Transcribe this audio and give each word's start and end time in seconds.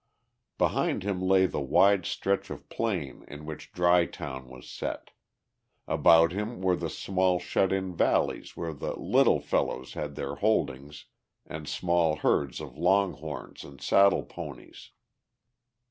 Behind 0.57 1.03
him 1.03 1.21
lay 1.21 1.45
the 1.45 1.61
wide 1.61 2.07
stretch 2.07 2.49
of 2.49 2.67
plain 2.69 3.23
in 3.27 3.45
which 3.45 3.71
Dry 3.71 4.07
Town 4.07 4.49
was 4.49 4.67
set; 4.67 5.11
about 5.87 6.31
him 6.31 6.59
were 6.59 6.75
the 6.75 6.89
small 6.89 7.37
shut 7.39 7.71
in 7.71 7.93
valleys 7.95 8.57
where 8.57 8.73
the 8.73 8.97
"little 8.99 9.39
fellows" 9.41 9.93
had 9.93 10.15
their 10.15 10.33
holdings 10.37 11.05
and 11.45 11.69
small 11.69 12.15
herds 12.15 12.59
of 12.59 12.79
long 12.79 13.13
horns 13.13 13.63
and 13.63 13.79
saddle 13.79 14.23
ponies. 14.23 14.89